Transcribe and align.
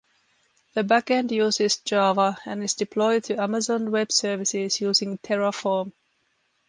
The 0.73 0.81
backend 0.83 1.29
uses 1.29 1.77
Java 1.77 2.35
and 2.47 2.63
is 2.63 2.73
deployed 2.73 3.23
to 3.25 3.39
Amazon 3.39 3.91
Web 3.91 4.11
Services 4.11 4.81
using 4.81 5.19
Terraform. 5.19 5.91